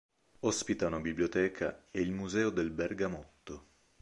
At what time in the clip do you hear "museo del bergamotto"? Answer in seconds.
2.09-3.65